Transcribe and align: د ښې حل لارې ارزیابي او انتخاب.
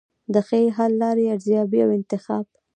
د 0.33 0.35
ښې 0.47 0.61
حل 0.77 0.91
لارې 1.03 1.23
ارزیابي 1.35 1.79
او 1.85 1.89
انتخاب. 1.99 2.45